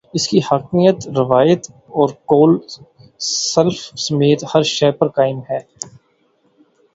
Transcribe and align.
اس 0.13 0.27
کی 0.27 0.39
حاکمیت، 0.39 1.07
روایت 1.17 1.63
اور 1.89 2.09
قول 2.25 2.51
سلف 3.51 3.79
سمیت 3.99 4.43
ہر 4.53 4.63
شے 4.75 4.91
پر 4.91 5.07
قائم 5.07 5.39
ہے۔ 5.49 5.59